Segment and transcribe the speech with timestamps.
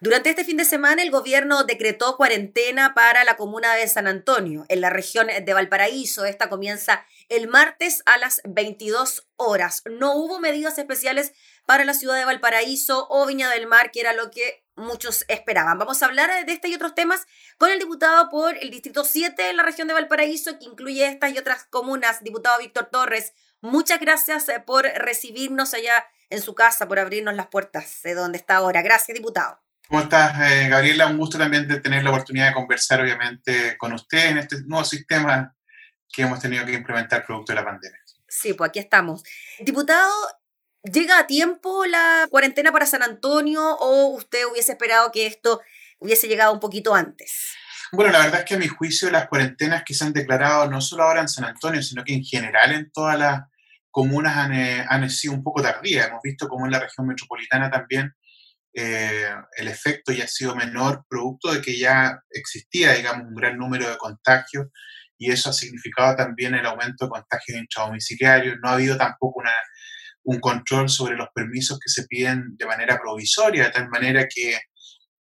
[0.00, 4.66] Durante este fin de semana, el gobierno decretó cuarentena para la comuna de San Antonio,
[4.68, 6.26] en la región de Valparaíso.
[6.26, 9.82] Esta comienza el martes a las 22 horas.
[9.86, 11.32] No hubo medidas especiales
[11.64, 15.78] para la ciudad de Valparaíso o Viña del Mar, que era lo que muchos esperaban.
[15.78, 17.26] Vamos a hablar de este y otros temas
[17.56, 21.32] con el diputado por el Distrito 7 de la región de Valparaíso, que incluye estas
[21.32, 23.32] y otras comunas, diputado Víctor Torres.
[23.62, 28.36] Muchas gracias eh, por recibirnos allá en su casa, por abrirnos las puertas de donde
[28.36, 28.82] está ahora.
[28.82, 29.65] Gracias, diputado.
[29.88, 31.06] ¿Cómo estás, eh, Gabriela?
[31.06, 34.84] Un gusto también de tener la oportunidad de conversar, obviamente, con usted en este nuevo
[34.84, 35.54] sistema
[36.12, 38.00] que hemos tenido que implementar producto de la pandemia.
[38.28, 39.22] Sí, pues aquí estamos.
[39.60, 40.12] Diputado,
[40.82, 45.60] ¿llega a tiempo la cuarentena para San Antonio o usted hubiese esperado que esto
[46.00, 47.54] hubiese llegado un poquito antes?
[47.92, 50.80] Bueno, la verdad es que a mi juicio las cuarentenas que se han declarado no
[50.80, 53.42] solo ahora en San Antonio, sino que en general en todas las
[53.92, 56.08] comunas han, eh, han sido un poco tardías.
[56.08, 58.12] Hemos visto cómo en la región metropolitana también
[58.78, 63.56] eh, el efecto ya ha sido menor, producto de que ya existía, digamos, un gran
[63.56, 64.66] número de contagios
[65.16, 68.56] y eso ha significado también el aumento de contagios intradomiciliarios.
[68.62, 69.54] No ha habido tampoco una,
[70.24, 74.58] un control sobre los permisos que se piden de manera provisoria, de tal manera que,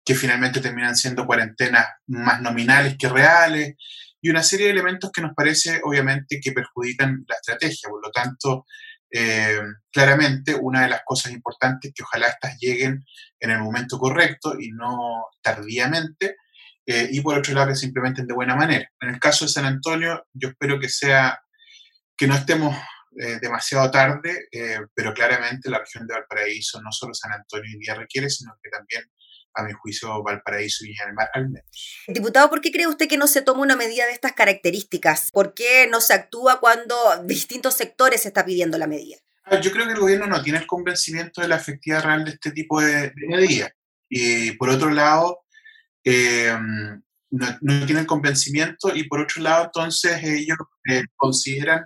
[0.06, 3.74] que finalmente terminan siendo cuarentenas más nominales que reales
[4.22, 7.90] y una serie de elementos que nos parece obviamente que perjudican la estrategia.
[7.90, 8.66] Por lo tanto,
[9.16, 9.60] eh,
[9.92, 13.06] claramente una de las cosas importantes es que ojalá estas lleguen
[13.40, 16.38] en el momento correcto y no tardíamente,
[16.84, 18.90] eh, y por otro lado que se implementen de buena manera.
[19.00, 21.40] En el caso de San Antonio, yo espero que sea,
[22.18, 22.76] que no estemos
[23.20, 24.48] eh, demasiado tarde,
[24.96, 28.72] pero claramente la región de Valparaíso, no solo San Antonio hoy día requiere, sino que
[28.72, 29.04] también
[29.54, 31.70] a mi juicio, Valparaíso y Viña del Mar al menos.
[32.08, 35.30] Diputado, ¿por qué cree usted que no se toma una medida de estas características?
[35.32, 36.96] ¿Por qué no se actúa cuando
[37.26, 39.18] distintos sectores se está pidiendo la medida?
[39.46, 42.32] Ah, yo creo que el gobierno no tiene el convencimiento de la efectividad real de
[42.32, 43.72] este tipo de, medidas.
[44.10, 45.44] Y por otro lado,
[46.04, 46.56] eh,
[47.30, 50.58] no, tiene el convencimiento y por otro lado, entonces ellos
[50.90, 51.86] eh, consideran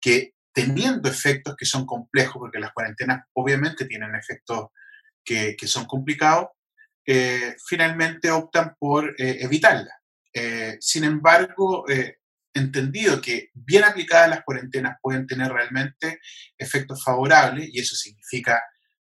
[0.00, 4.68] que teniendo efectos que son complejos, porque las cuarentenas obviamente tienen efectos
[5.24, 6.48] que, que son complicados,
[7.06, 9.92] eh, finalmente optan por eh, evitarla.
[10.32, 11.84] Eh, sin embargo,
[12.52, 16.20] entendido que bien aplicadas las cuarentenas pueden tener realmente
[16.56, 18.62] efectos favorables, y eso significa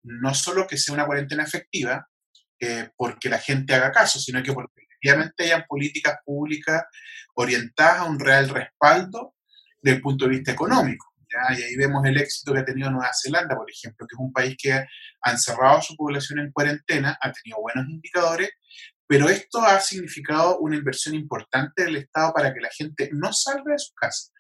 [0.05, 2.09] no solo que sea una cuarentena efectiva,
[2.97, 6.85] porque la gente haga caso, sino que porque efectivamente hayan políticas públicas
[7.35, 9.35] orientadas a un real respaldo
[9.81, 11.12] desde el punto de vista económico.
[11.57, 14.33] Y ahí vemos el éxito que ha tenido Nueva Zelanda, por ejemplo, que es un
[14.33, 18.51] país que ha encerrado a su población en cuarentena, ha tenido buenos indicadores,
[19.07, 23.73] pero esto ha significado una inversión importante del Estado para que la gente no salga
[23.73, 24.31] de su casa.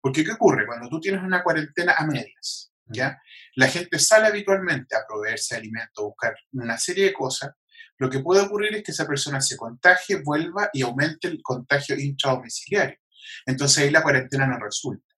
[0.00, 0.66] Porque ¿qué ocurre?
[0.66, 3.20] Cuando tú tienes una cuarentena a medias, ¿ya?
[3.56, 7.52] La gente sale habitualmente a proveerse de alimentos, a buscar una serie de cosas.
[7.98, 11.96] Lo que puede ocurrir es que esa persona se contagie, vuelva y aumente el contagio
[11.98, 12.98] intradomiciliario.
[13.46, 15.11] Entonces ahí la cuarentena no resulta.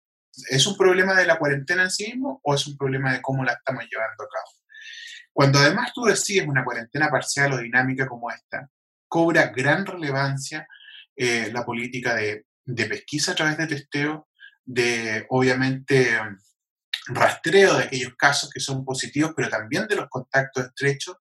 [0.51, 3.45] ¿Es un problema de la cuarentena en sí mismo o es un problema de cómo
[3.45, 4.51] la estamos llevando a cabo?
[5.33, 8.69] Cuando además tú decides una cuarentena parcial o dinámica como esta,
[9.09, 10.67] cobra gran relevancia
[11.17, 14.29] eh, la política de, de, pesquisa a través de testeo,
[14.65, 16.19] de obviamente
[17.07, 21.17] rastreo de aquellos casos que son positivos, pero también de los contactos estrechos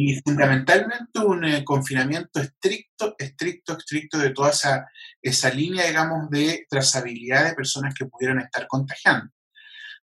[0.00, 4.86] y fundamentalmente un eh, confinamiento estricto, estricto, estricto de toda esa,
[5.20, 9.28] esa línea, digamos, de trazabilidad de personas que pudieran estar contagiando.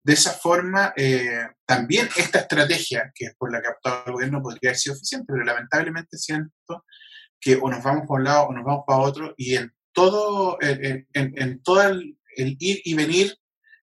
[0.03, 4.13] De esa forma, eh, también esta estrategia, que es por la que ha optado el
[4.15, 6.87] gobierno, podría haber sido eficiente, pero lamentablemente siento
[7.39, 10.57] que o nos vamos para un lado o nos vamos para otro, y en todo,
[10.63, 13.37] en, todo el, el, ir y venir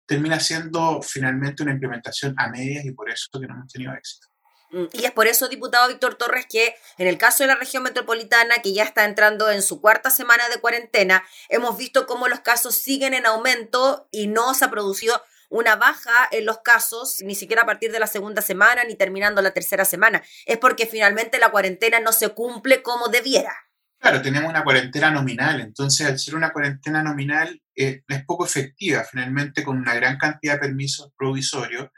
[0.06, 4.28] termina siendo finalmente una implementación a medias y por eso que no hemos tenido éxito.
[4.71, 7.82] Mm, y es por eso, diputado Víctor Torres, que en el caso de la región
[7.82, 12.41] metropolitana, que ya está entrando en su cuarta semana de cuarentena, hemos visto cómo los
[12.41, 17.34] casos siguen en aumento y no se ha producido una baja en los casos, ni
[17.34, 20.22] siquiera a partir de la segunda semana, ni terminando la tercera semana.
[20.44, 23.55] Es porque finalmente la cuarentena no se cumple como debiera.
[23.99, 29.05] Claro, tenemos una cuarentena nominal, entonces al ser una cuarentena nominal eh, es poco efectiva,
[29.05, 31.88] finalmente con una gran cantidad de permisos provisorios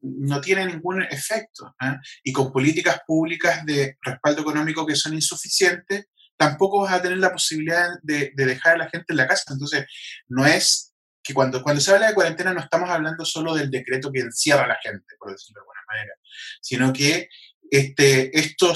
[0.00, 1.74] no tiene ningún efecto.
[1.80, 1.96] ¿eh?
[2.24, 6.06] Y con políticas públicas de respaldo económico que son insuficientes,
[6.36, 9.52] tampoco vas a tener la posibilidad de, dejar a la gente en la casa.
[9.52, 9.86] Entonces,
[10.28, 14.10] no es que cuando, cuando se habla de cuarentena no estamos hablando solo del decreto
[14.10, 16.14] que encierra a la gente, por decirlo de alguna manera,
[16.62, 17.28] sino que
[17.70, 18.72] este, esto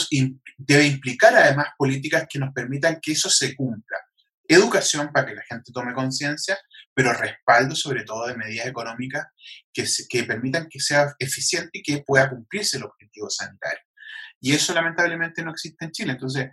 [0.58, 3.96] debe implicar además políticas que nos permitan que eso se cumpla
[4.54, 6.58] educación para que la gente tome conciencia,
[6.94, 9.26] pero respaldo sobre todo de medidas económicas
[9.72, 13.82] que, permitan que sea eficiente y que pueda cumplirse el objetivo sanitario.
[14.40, 16.12] Y eso lamentablemente no existe en Chile.
[16.12, 16.50] Entonces,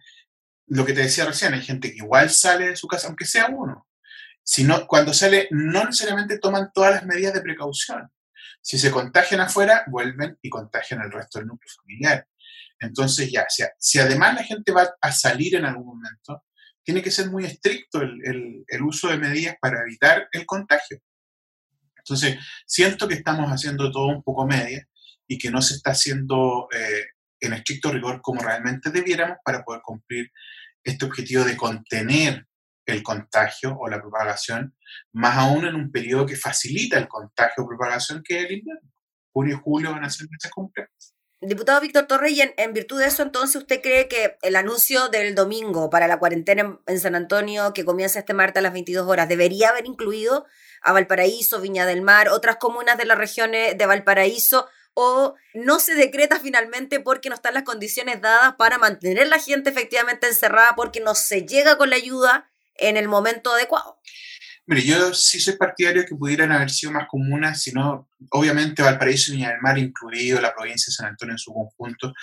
[0.67, 3.47] lo que te decía recién, hay gente que igual sale de su casa, aunque sea
[3.47, 3.87] uno.
[4.43, 8.09] Sino, cuando sale, no necesariamente toman todas las medidas de precaución.
[8.61, 12.27] Si se contagian afuera, vuelven y contagian al resto del núcleo familiar.
[12.79, 13.45] Entonces, ya,
[13.77, 16.43] si además la gente va a salir en algún momento,
[16.83, 20.99] tiene que ser muy estricto el, el, uso de medidas para evitar el contagio.
[21.97, 24.87] Entonces, siento que estamos haciendo todo un poco media
[25.27, 27.05] y que no se está haciendo eh,
[27.39, 30.31] en estricto rigor como realmente debiéramos para poder cumplir
[30.83, 32.47] este objetivo de contener
[32.85, 34.75] el contagio o la propagación,
[35.13, 38.89] más aún en un periodo que facilita el contagio o propagación que es el invierno.
[39.31, 41.13] Junio y julio van a ser meses complejos.
[41.41, 45.89] Diputado Víctor Torrey, en, virtud de eso, entonces, ¿usted cree que el anuncio del domingo
[45.89, 49.69] para la cuarentena en, San Antonio, que comienza este martes a las 22 horas, debería
[49.69, 50.45] haber incluido
[50.81, 55.95] a Valparaíso, Viña del Mar, otras comunas de las regiones de Valparaíso, o no se
[55.95, 60.99] decreta finalmente porque no están las condiciones dadas para mantener la gente efectivamente encerrada, porque
[60.99, 63.97] no se llega con la ayuda en el momento adecuado?
[64.69, 69.37] Mire, yo sí soy partidario que pudieran haber sido más comunas, sino obviamente Valparaíso y
[69.37, 72.13] Viña del Mar, incluido la provincia de San Antonio en su conjunto,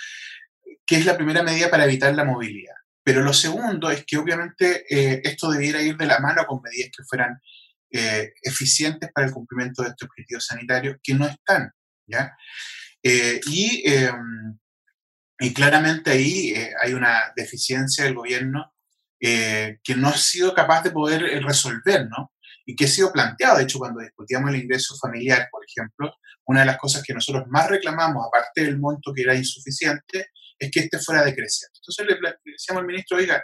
[0.85, 2.75] que es la primera medida para evitar la movilidad.
[3.03, 6.89] Pero lo segundo es que obviamente eh, esto debiera ir de la mano con medidas
[6.95, 7.37] que fueran
[7.91, 11.69] eh, eficientes para el cumplimiento de este objetivo sanitario, que no están,
[12.05, 12.33] ¿ya?
[13.03, 14.57] Eh, em,
[15.37, 18.73] y, claramente ahí hay una deficiencia del gobierno
[19.19, 22.31] que no ha sido capaz de poder resolver, ¿no?
[22.67, 23.57] Y que ha sido planteado.
[23.57, 26.13] De hecho, cuando discutíamos el ingreso familiar, por ejemplo,
[26.45, 30.69] una de las cosas que nosotros más reclamamos, aparte del monto que era insuficiente, es
[30.69, 31.79] que este fuera decreciente.
[31.79, 33.41] Entonces le decíamos al ministro, oiga,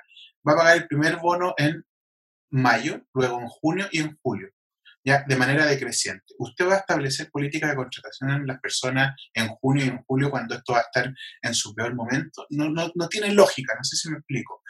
[0.47, 1.83] va a pagar el primer bono en
[2.51, 4.49] mayo, luego en junio y en julio,
[5.05, 6.25] ya de manera decreciente.
[6.37, 10.29] Usted va a establecer políticas de contratación en las personas en junio y en julio
[10.29, 12.45] cuando esto va a estar en su peor momento.
[12.49, 14.61] No, no, no tiene lógica, no sé si me explico.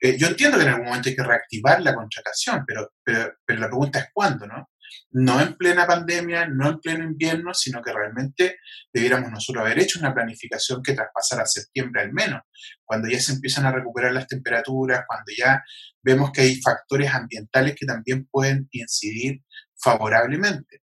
[0.00, 3.66] Eh, yo entiendo que en algún momento hay que reactivar la contratación, pero, pero, la
[3.68, 4.70] pregunta es cuándo, ¿no?
[5.12, 8.58] No en plena pandemia, no en pleno invierno, sino que realmente
[8.92, 12.40] debiéramos nosotros haber hecho una planificación que traspasara septiembre al menos,
[12.84, 15.62] cuando ya se empiezan a recuperar las temperaturas, cuando ya
[16.02, 19.42] vemos que hay factores ambientales que también pueden incidir
[19.80, 20.82] favorablemente.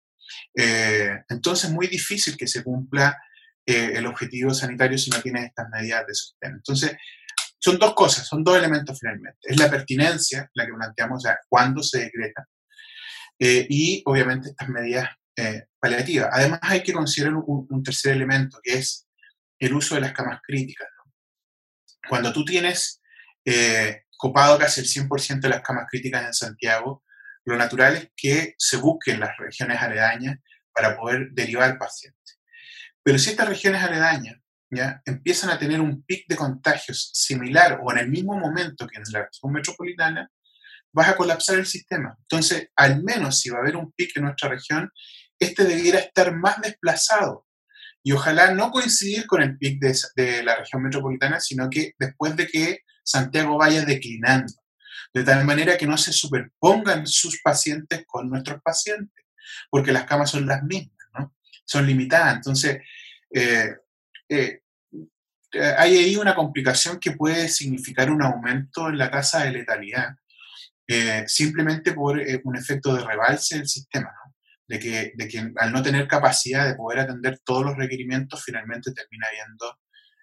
[0.54, 3.16] Eh, entonces es muy difícil que se cumpla
[3.66, 6.52] eh, el objetivo sanitario si no tiene estas medidas de sostén.
[6.52, 6.96] Entonces,
[7.64, 9.38] son dos cosas, son dos elementos finalmente.
[9.42, 12.46] Es la pertinencia, la que planteamos, o sea, cuándo se decreta,
[13.38, 16.28] eh, y obviamente estas medidas eh, paliativas.
[16.30, 19.08] Además hay que considerar un, tercer elemento, que es
[19.58, 20.88] el uso de las camas críticas.
[22.06, 23.00] Cuando tú tienes
[23.46, 27.02] eh, copado casi el 100% de las camas críticas en Santiago,
[27.46, 30.38] lo natural es que se busquen las regiones aledañas
[30.70, 32.40] para poder derivar pacientes.
[33.02, 34.36] Pero si estas regiones aledañas
[35.04, 39.04] empiezan a tener un pic de contagios similar o en el mismo momento que en
[39.12, 40.30] la región metropolitana,
[40.92, 42.16] vas a colapsar el sistema.
[42.20, 44.90] Entonces, al menos si va a haber un pic en nuestra región,
[45.38, 47.46] este debiera estar más desplazado.
[48.02, 52.36] Y ojalá no coincidir con el pic de, de la región metropolitana, sino que después
[52.36, 54.52] de que Santiago vaya declinando,
[55.12, 59.24] de tal manera que no se superpongan sus pacientes con nuestros pacientes,
[59.70, 61.34] porque las camas son las mismas, ¿no?
[61.64, 62.36] Son limitadas.
[62.36, 62.78] Entonces,
[63.30, 63.74] eh,
[64.28, 64.60] eh,
[65.76, 70.14] hay ahí una complicación que puede significar un aumento en la tasa de letalidad,
[70.86, 74.12] eh, simplemente por eh, un efecto de rebalse del sistema,
[74.68, 78.92] de, que, de que al no tener capacidad de poder atender todos los requerimientos, finalmente
[78.92, 79.78] termina habiendo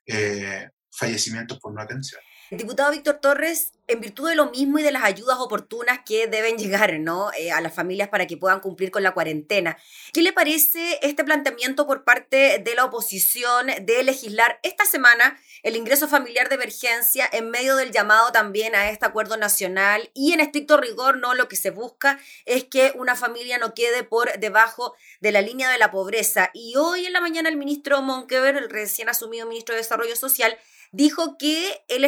[0.05, 2.21] eh, fallecimientos por no atención.
[2.51, 6.57] Diputado Víctor Torres, en virtud de lo mismo y de las ayudas oportunas que deben
[6.57, 7.31] llegar ¿no?
[7.39, 9.77] Eh, a las familias para que puedan cumplir con la cuarentena,
[10.11, 15.75] ¿qué le parece este planteamiento por parte de la oposición de legislar esta semana el
[15.75, 20.09] ingreso familiar de emergencia en medio del llamado también a este acuerdo nacional?
[20.13, 24.03] Y en estricto rigor, no lo que se busca es que una familia no quede
[24.03, 26.51] por debajo de la línea de la pobreza.
[26.53, 30.57] Y hoy en la mañana el ministro Monkever, el recién asumido ministro de Desarrollo Social,
[30.91, 32.05] dijo que el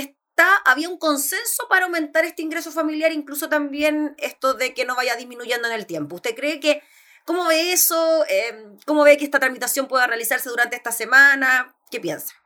[0.65, 5.15] había un consenso para aumentar este ingreso familiar, incluso también esto de que no vaya
[5.15, 6.15] disminuyendo en el tiempo.
[6.15, 6.81] ¿Usted cree que,
[7.25, 8.25] cómo ve eso?
[8.27, 11.75] Em, ¿Cómo ve que esta tramitación pueda realizarse durante esta semana?
[11.91, 12.43] ¿Qué piensa?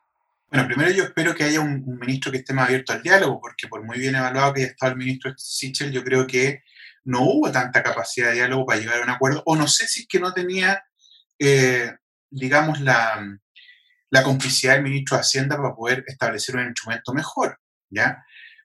[0.49, 3.67] Bueno, primero yo espero que haya un, ministro que esté más abierto al diálogo, porque
[3.67, 6.63] por muy bien evaluado que haya estado el ministro Sichel, yo creo que
[7.03, 10.01] no hubo tanta capacidad de diálogo para llegar a un acuerdo, o no sé si
[10.01, 10.83] es que no tenía,
[11.39, 11.91] eh,
[12.29, 13.39] digamos, la,
[14.09, 17.59] la complicidad del ministro de Hacienda para poder establecer un instrumento mejor.
[17.89, 18.23] ¿ya?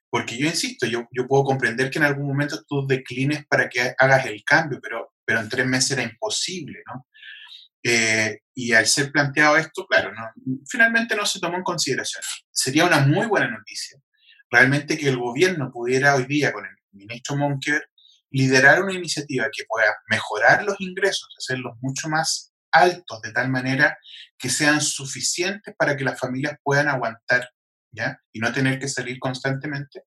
[0.09, 3.93] Porque yo insisto, yo, yo puedo comprender que en algún momento tú declines para que
[3.97, 7.07] hagas el cambio, pero, pero en tres meses era imposible, ¿no?
[7.83, 10.11] Eh, y al ser planteado esto, claro,
[10.69, 12.23] finalmente no se tomó en consideración.
[12.51, 13.99] Sería una muy buena noticia
[14.53, 17.89] realmente que el gobierno pudiera hoy día con el ministro Monker
[18.29, 23.97] liderar una iniciativa que pueda mejorar los ingresos, hacerlos mucho más altos de tal manera
[24.37, 27.49] que sean suficientes para que las familias puedan aguantar
[27.91, 28.19] ¿ya?
[28.31, 30.03] y no tener que salir constantemente.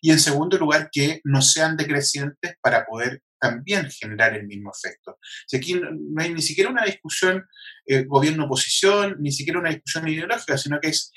[0.00, 5.18] Y en segundo lugar, que no sean decrecientes para poder también generar el mismo efecto.
[5.46, 7.46] Si aquí no hay ni siquiera una discusión
[7.86, 11.10] eh, gobierno-oposición, ni siquiera una discusión ideológica, sino que es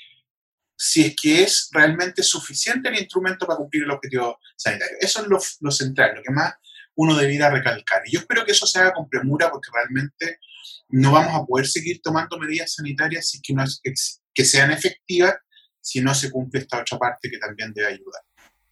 [0.76, 4.96] si es que es realmente suficiente el instrumento para cumplir el objetivo sanitario.
[5.00, 6.54] Eso es lo, lo central, lo que más
[6.96, 8.02] uno debiera recalcar.
[8.06, 10.40] Y yo espero que eso se haga con premura porque realmente
[10.88, 13.80] no vamos a poder seguir tomando medidas sanitarias si que, no es,
[14.32, 15.34] que sean efectivas
[15.80, 18.22] si no se cumple esta otra parte que también debe ayudar.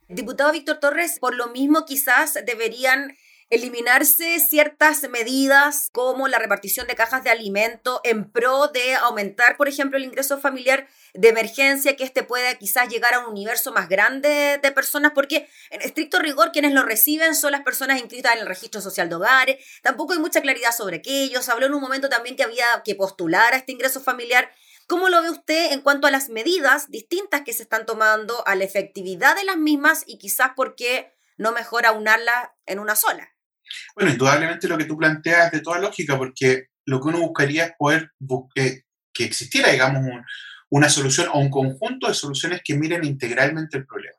[0.09, 3.16] Diputado Víctor Torres, por lo mismo quizás deberían
[3.52, 9.68] eliminarse ciertas medidas como la repartición de cajas de alimento en pro de aumentar, por
[9.68, 13.90] ejemplo, el ingreso familiar de emergencia, que este pueda quizás llegar a un universo más
[13.90, 18.40] grande de personas, porque en estricto rigor quienes lo reciben son las personas inscritas en
[18.40, 21.82] el registro social de hogares, tampoco hay mucha claridad sobre aquello, se habló en un
[21.82, 24.50] momento también que había que postular a este ingreso familiar.
[24.87, 28.54] ¿Cómo lo ve usted en cuanto a las medidas distintas que se están tomando, a
[28.54, 33.32] la efectividad de las mismas y quizás por qué no mejora unarla en una sola?
[33.95, 37.64] Bueno, indudablemente lo que tú planteas es de toda lógica, porque lo que uno buscaría
[37.67, 38.12] es poder
[38.45, 40.02] que existiera, digamos,
[40.71, 44.17] una solución o un conjunto de soluciones que miren integralmente el problema.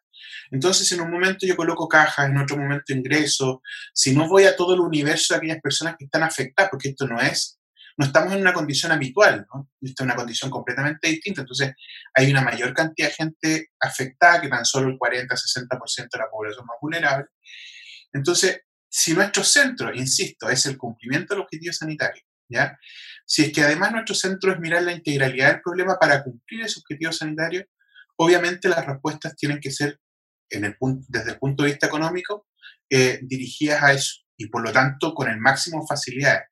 [0.52, 4.56] Entonces, en un momento yo coloco cajas, en otro momento ingreso, si no voy a
[4.56, 7.60] todo el universo de aquellas personas que están afectadas, porque esto no es,
[7.98, 9.70] no estamos en una condición habitual, ¿no?
[9.82, 11.42] Esta es una condición completamente distinta.
[11.42, 11.74] Entonces,
[12.14, 16.66] hay una mayor cantidad de gente afectada que tan solo el 40-60% de la población
[16.68, 17.26] más vulnerable.
[18.12, 18.62] Entonces,
[18.96, 22.78] si nuestro centro, insisto, es el cumplimiento del objetivo sanitario, ¿ya?
[23.26, 26.80] Si es que además nuestro centro es mirar la integralidad del problema para cumplir ese
[26.80, 27.66] objetivo sanitario,
[28.18, 30.00] obviamente las respuestas tienen que ser,
[30.48, 32.46] en el punto, desde el punto de vista económico,
[32.88, 36.44] eh, dirigidas a eso y por lo tanto con el máximo facilidad.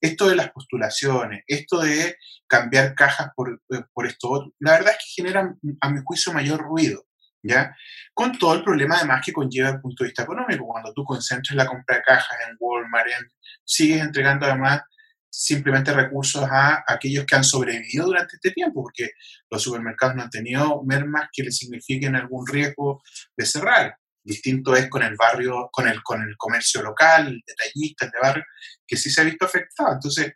[0.00, 4.98] Esto de las postulaciones, esto de cambiar cajas por, eh, por esto la verdad es
[4.98, 7.07] que generan, a mi juicio, mayor ruido.
[7.42, 7.74] ¿Ya?
[8.12, 10.66] Con todo el problema además que conlleva el punto de vista económico.
[10.66, 13.08] Cuando tú concentras la compra de cajas en Walmart,
[13.64, 14.82] sigues entregando además
[15.30, 19.10] simplemente recursos a aquellos que han sobrevivido durante este tiempo, porque
[19.50, 23.02] los supermercados no han tenido mermas que les signifiquen algún riesgo
[23.36, 23.96] de cerrar.
[24.22, 28.18] Distinto es con el barrio, con el, con el comercio local, el detallista, el de
[28.20, 28.44] barrio,
[28.86, 29.92] que sí se ha visto afectado.
[29.92, 30.32] Entonces,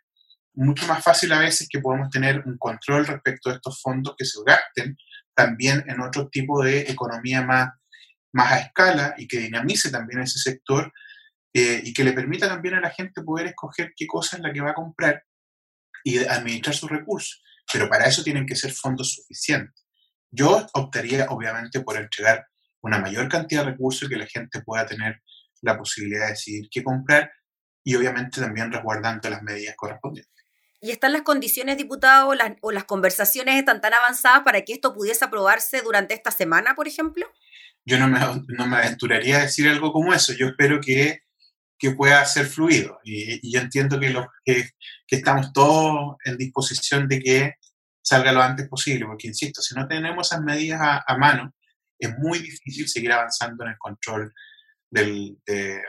[0.55, 4.25] mucho más fácil a veces que podemos tener un control respecto a estos fondos que
[4.25, 4.95] se gasten
[5.35, 7.69] también en otro tipo de economía más,
[8.31, 10.91] más a escala y que dinamice también ese sector
[11.53, 14.51] eh, y que le permita también a la gente poder escoger qué cosa es la
[14.51, 15.23] que va a comprar
[16.03, 17.41] y administrar sus recursos.
[17.71, 19.85] Pero para eso tienen que ser fondos suficientes.
[20.31, 22.47] Yo optaría, obviamente, por entregar
[22.81, 25.21] una mayor cantidad de recursos y que la gente pueda tener
[25.61, 27.31] la posibilidad de decidir qué comprar
[27.83, 30.43] y obviamente también resguardando las medidas correspondientes.
[30.83, 35.23] ¿Y están las condiciones, diputado, o las conversaciones están tan avanzadas para que esto pudiese
[35.23, 37.25] aprobarse durante esta semana, por ejemplo?
[37.85, 40.33] Yo no me, no me aventuraría a decir algo como eso.
[40.33, 41.21] Yo espero que,
[41.79, 42.99] que pueda ser fluido.
[43.05, 44.13] Y, yo entiendo que,
[44.43, 47.53] que, estamos todos en disposición de que
[48.01, 51.55] salga lo antes posible, porque, insisto, si no tenemos esas medidas a, mano,
[51.97, 54.33] es muy difícil seguir avanzando en el control
[54.89, 55.81] del, de,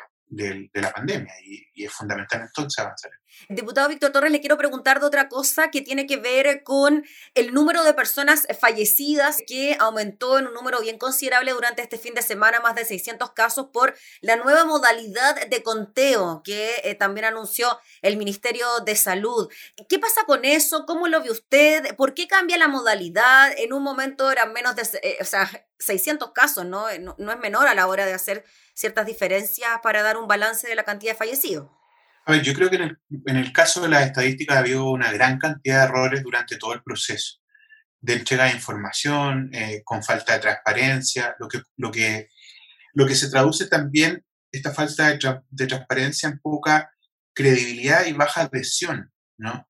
[0.72, 3.10] la pandemia y, y, es fundamental entonces avanzar.
[3.48, 7.52] Diputado Víctor Torres, le quiero preguntar de otra cosa que tiene que ver con el
[7.52, 12.22] número de personas fallecidas que aumentó en un número bien considerable durante este fin de
[12.22, 17.78] semana, más de 600 casos por la nueva modalidad de conteo que eh, también anunció
[18.02, 19.50] el Ministerio de Salud.
[19.88, 20.86] ¿Qué pasa con eso?
[20.86, 21.94] ¿Cómo lo ve usted?
[21.96, 23.52] ¿Por qué cambia la modalidad?
[23.58, 26.86] En un momento eran menos de, eh, o sea, 600 casos, ¿no?
[26.98, 27.14] ¿no?
[27.18, 30.74] No es menor a la hora de hacer ciertas diferencias para dar un balance de
[30.74, 31.68] la cantidad de fallecidos.
[32.26, 35.38] A ver, yo creo que en el, caso de las estadísticas ha habido una gran
[35.38, 37.40] cantidad de errores durante todo el proceso
[38.00, 42.28] de entrega de información, eh, con falta de transparencia, lo que, lo, que,
[42.94, 45.18] lo que se traduce también, esta falta de,
[45.50, 46.90] de transparencia en poca
[47.34, 49.66] credibilidad y baja adhesión, ¿no?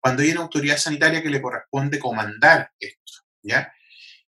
[0.00, 3.72] Cuando hay una autoridad sanitaria que le corresponde comandar esto, ¿ya?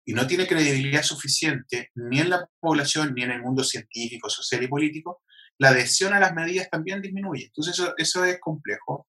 [0.04, 4.62] Y no tiene credibilidad suficiente ni en la población ni en el mundo científico, social
[4.62, 5.22] y político,
[5.60, 7.44] la adhesión a las medidas también disminuye.
[7.44, 9.06] Entonces eso, eso es complejo.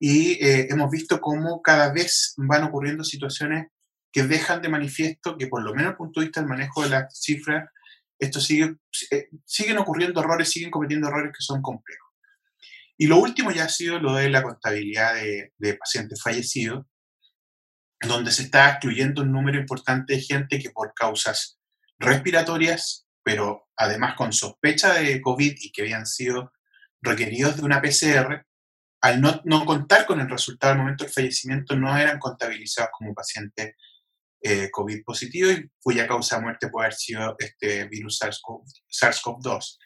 [0.00, 3.68] Y eh, hemos visto cómo cada vez van ocurriendo situaciones
[4.10, 6.82] que dejan de manifiesto que por lo menos desde el punto de vista del manejo
[6.82, 7.70] de las cifras,
[8.18, 8.74] esto sigue,
[9.12, 12.10] eh, siguen ocurriendo errores, siguen cometiendo errores que son complejos.
[12.98, 16.84] Y lo último ya ha sido lo de la contabilidad de, de pacientes fallecidos,
[18.00, 21.60] donde se está excluyendo un número importante de gente que por causas
[22.00, 26.52] respiratorias, pero además con sospecha de COVID y que habían sido
[27.00, 28.46] requeridos de una PCR,
[29.00, 33.14] al no, no contar con el resultado al momento del fallecimiento, no eran contabilizados como
[33.14, 33.74] pacientes
[34.44, 39.78] eh, COVID positivo y cuya causa de muerte puede haber sido este virus SARS-CoV-2.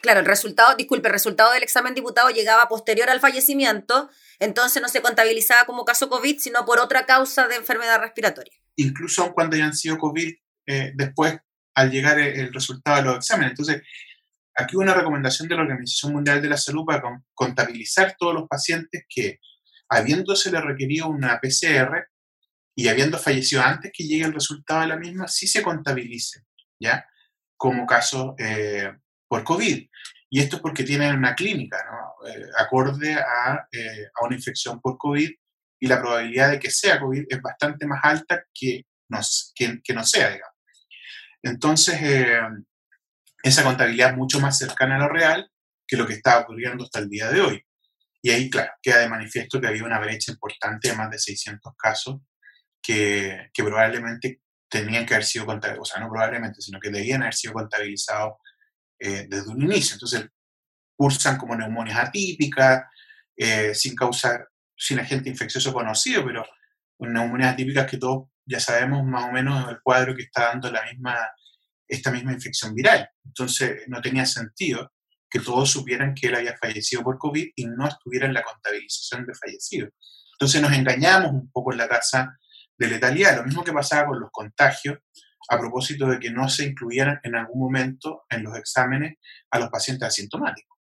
[0.00, 4.88] Claro, el resultado, disculpe, el resultado del examen diputado llegaba posterior al fallecimiento, entonces no
[4.88, 8.54] se contabilizaba como caso COVID, sino por otra causa de enfermedad respiratoria.
[8.76, 10.34] Incluso cuando hayan sido COVID,
[10.66, 11.38] eh, después,
[11.74, 13.50] al llegar el, resultado de los exámenes.
[13.50, 13.82] Entonces,
[14.54, 17.02] aquí una recomendación de la Organización Mundial de la Salud para
[17.34, 19.40] contabilizar todos los pacientes que,
[19.88, 22.08] habiéndose le requerido una PCR
[22.76, 26.42] y habiendo fallecido antes que llegue el resultado de la misma, sí se contabilice,
[26.80, 27.06] ¿ya?
[27.56, 28.92] Como caso eh,
[29.28, 29.88] por COVID.
[30.30, 32.28] Y esto es porque tienen una clínica, ¿no?
[32.28, 35.30] Eh, acorde a, eh, a, una infección por COVID
[35.80, 38.86] y la probabilidad de que sea COVID es bastante más alta que
[39.54, 40.53] que, que no sea, digamos.
[41.44, 42.00] Entonces,
[43.42, 45.50] esa contabilidad es mucho más cercana a lo real
[45.86, 47.62] que lo que está ocurriendo hasta el día de hoy.
[48.22, 51.74] Y ahí, claro, queda de manifiesto que había una brecha importante de más de 600
[51.76, 52.20] casos
[52.82, 57.34] que, probablemente tenían que haber sido contabilizados, o sea, no probablemente, sino que debían haber
[57.34, 58.38] sido contabilizados
[58.98, 59.96] eh, desde un inicio.
[59.96, 60.26] Entonces,
[60.96, 62.84] cursan como neumonias atípicas,
[63.36, 66.46] eh, sin causar, sin agente infeccioso conocido, pero
[66.98, 70.84] neumonías atípicas que todos ya sabemos más o menos el cuadro que está dando la
[70.84, 71.16] misma,
[71.88, 73.08] esta misma infección viral.
[73.24, 74.92] Entonces, no tenía sentido
[75.34, 79.26] que todos supieran que él había fallecido por COVID y no estuviera en la contabilización
[79.26, 79.90] de fallecidos.
[80.34, 82.38] Entonces nos engañamos un poco en la casa
[82.78, 84.98] de letalidad, lo mismo que pasaba con los contagios,
[85.48, 89.16] a propósito de que no se incluyeran en algún momento en los exámenes
[89.50, 90.78] a los pacientes asintomáticos.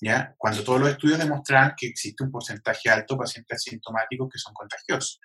[0.00, 0.34] ¿ya?
[0.36, 4.52] Cuando todos los estudios demostraban que existe un porcentaje alto de pacientes asintomáticos que son
[4.54, 5.20] contagiosos.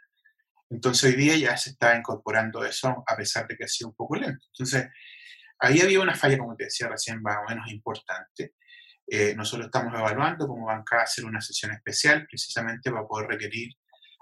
[0.70, 3.96] Entonces hoy día ya se está incorporando eso a pesar de que ha sido un
[3.96, 4.46] poco lento.
[4.54, 4.88] Entonces
[5.60, 8.54] ahí había una falla, como te decía recién, más o menos importante.
[9.08, 13.74] Eh, nosotros estamos evaluando cómo van a hacer una sesión especial precisamente para poder requerir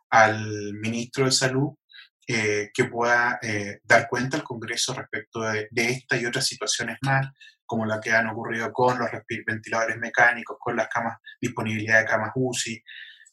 [0.09, 1.73] al ministro de Salud
[2.25, 7.27] eh, que pueda eh, dar cuenta al Congreso respecto de, esta y otras situaciones más,
[7.65, 9.09] como la que han ocurrido con los
[9.45, 12.81] ventiladores mecánicos, con las camas, disponibilidad de camas UCI,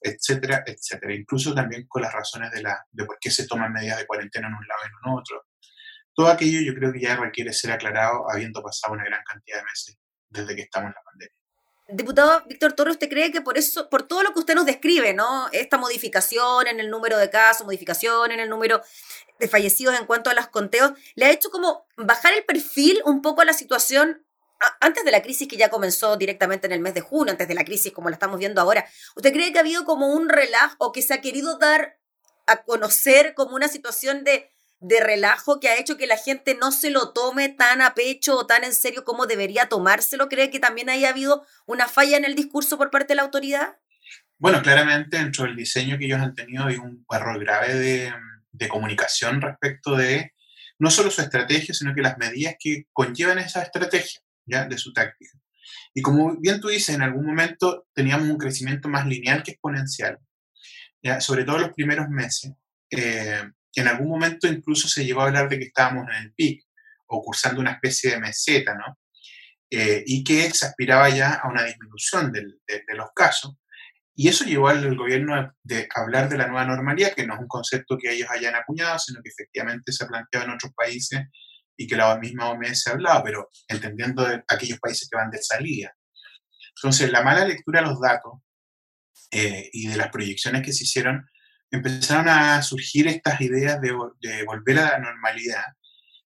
[0.04, 1.14] etcétera, etcétera.
[1.14, 4.48] Incluso también con las razones de, la, de por qué se toman medidas de cuarentena
[4.48, 5.42] en un lado y en otro.
[6.14, 9.64] Todo aquello yo creo que ya requiere ser aclarado habiendo pasado una gran cantidad de
[9.64, 9.96] meses
[10.28, 11.34] desde que estamos en la pandemia.
[11.88, 15.12] Diputado Víctor Torres, ¿usted cree que por eso, por todo lo que usted nos describe,
[15.12, 15.48] ¿no?
[15.52, 18.80] Esta modificación en el número de casos, modificación en el número
[19.38, 23.20] de fallecidos en cuanto a los conteos, le ha hecho como bajar el perfil un
[23.20, 24.23] poco a la situación
[24.80, 27.54] antes de la crisis que ya comenzó directamente en el mes de junio, antes de
[27.54, 28.84] la crisis como la estamos viendo ahora.
[29.16, 31.98] ¿Usted cree que ha habido como un relajo o que se ha querido dar
[32.46, 34.50] a conocer como una situación de
[34.84, 38.36] de relajo que ha hecho que la gente no se lo tome tan a pecho
[38.36, 40.28] o tan en serio como debería tomárselo?
[40.28, 43.78] ¿Cree que también haya habido una falla en el discurso por parte de la autoridad?
[44.36, 48.12] Bueno, claramente dentro del diseño que ellos han tenido hay un error grave de,
[48.52, 50.34] de comunicación respecto de
[50.78, 55.38] no solo su estrategia, sino que las medidas que conllevan esa estrategia, de su táctica.
[55.94, 60.18] Y como bien tú dices, en algún momento teníamos un crecimiento más lineal que exponencial,
[61.20, 62.52] sobre todo los primeros meses.
[62.90, 63.42] Eh,
[63.76, 66.64] en algún momento incluso se llegó a hablar de que estábamos en el pic
[67.06, 68.98] o cursando una especie de meseta, ¿no?
[69.70, 72.42] Eh, y que se aspiraba ya a una disminución de,
[72.94, 73.56] los casos.
[74.14, 75.52] Y eso llevó al gobierno a
[75.96, 79.20] hablar de la nueva normalidad, que no es un concepto que ellos hayan acuñado, sino
[79.22, 81.22] que efectivamente se ha planteado en otros países
[81.76, 85.30] y que la misma OMS se ha hablado, pero entendiendo de aquellos países que van
[85.30, 85.94] de salida.
[86.76, 88.34] Entonces, la mala lectura de los datos
[89.30, 91.26] eh, y de las proyecciones que se hicieron
[91.70, 95.64] empezaron a surgir estas ideas de, volver a la normalidad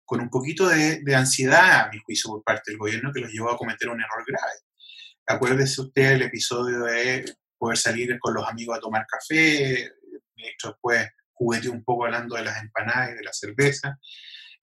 [0.06, 3.52] con un poquito de, ansiedad, a mi juicio, por parte del gobierno, que los llevó
[3.52, 4.60] a cometer un error grave.
[5.26, 7.26] Acuérdese usted el episodio de
[7.58, 9.92] poder salir con los amigos a tomar café,
[10.36, 13.98] hecho después jugueteó un poco hablando de las empanadas y de la cerveza.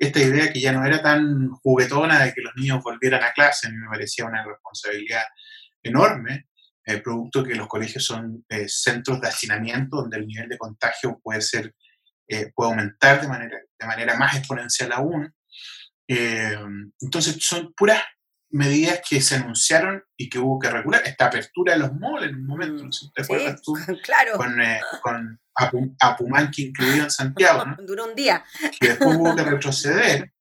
[0.01, 3.67] Esta idea que ya no era tan juguetona de que los niños volvieran a clase,
[3.67, 5.25] a mí me parecía una responsabilidad
[5.83, 6.49] enorme,
[6.85, 11.21] el producto que los colegios son eh, centros de hacinamiento donde el nivel de contagio
[11.23, 11.75] puede ser
[12.33, 15.35] eh, puede aumentar de manera, de manera más exponencial aún.
[16.09, 16.57] Eh,
[17.01, 18.01] entonces son puras
[18.51, 21.03] medidas que se anunciaron y que hubo que regular.
[21.05, 22.91] Esta apertura de los malls en un momento, ¿no?
[23.15, 23.75] ¿te acuerdas tú?
[24.03, 24.37] Claro.
[24.37, 24.57] Con,
[25.03, 27.65] con Apumanqui incluido en Santiago.
[27.65, 27.77] ¿no?
[27.87, 28.45] Duró un día.
[28.79, 30.33] Que después hubo que retroceder.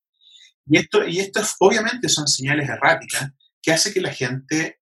[0.66, 3.30] Y esto, y esto obviamente son señales erráticas
[3.62, 4.80] que hace que la gente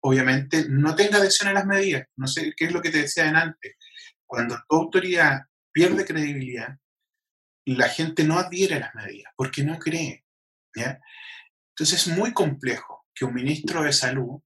[0.00, 2.06] obviamente no tenga adhesión a las medidas.
[2.16, 3.76] No sé qué es lo que te decía antes.
[4.26, 6.76] Cuando tu autoridad pierde credibilidad,
[7.64, 10.24] la gente no adhiere a las medidas porque no cree.
[11.78, 14.40] Entonces es muy complejo que un ministro de salud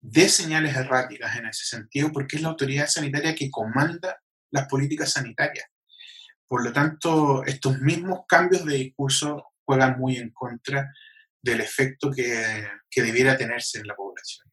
[0.00, 4.18] dé señales erráticas en ese sentido porque es la autoridad sanitaria que comanda
[4.50, 5.66] las políticas sanitarias.
[6.48, 10.90] Por lo tanto, estos mismos cambios de discurso juegan muy en contra
[11.42, 14.50] del efecto que, que debiera tenerse en la población.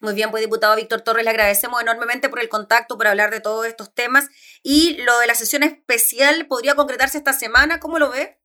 [0.00, 3.40] Muy bien, pues diputado Víctor Torres, le agradecemos enormemente por el contacto, por hablar de
[3.40, 4.28] todos estos temas.
[4.64, 8.39] Y lo de la sesión especial podría concretarse esta semana, ¿cómo lo ve?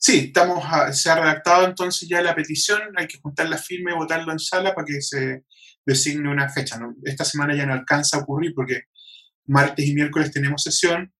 [0.00, 0.64] Sí, estamos
[0.96, 4.38] se ha redactado entonces ya la petición, hay que juntar la firma y votarlo en
[4.38, 5.42] sala para que se
[5.84, 6.78] designe una fecha.
[7.04, 8.84] Esta semana ya no alcanza a ocurrir porque
[9.46, 11.12] martes y miércoles tenemos sesión,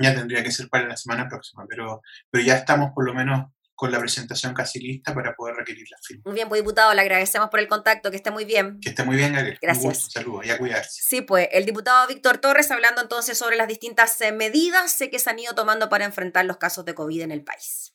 [0.00, 3.46] ya tendría que ser para la semana próxima, pero, pero ya estamos por lo menos
[3.74, 6.22] con la presentación casi lista para poder requerir la firma.
[6.26, 8.78] Muy bien, pues diputado, le agradecemos por el contacto, que esté muy bien.
[8.80, 9.58] Que esté muy bien, Gabriel.
[9.60, 10.04] Gracias.
[10.04, 11.00] Un saludos y a cuidarse.
[11.02, 15.30] Sí, pues el diputado Víctor Torres hablando entonces sobre las distintas eh, medidas que se
[15.30, 17.93] han ido tomando para enfrentar los casos de COVID en el país.